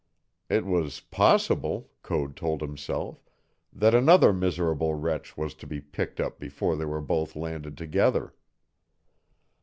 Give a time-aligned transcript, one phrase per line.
[0.49, 3.23] It was possible, Code told himself,
[3.71, 8.33] that another miserable wretch was to be picked up before they were both landed together.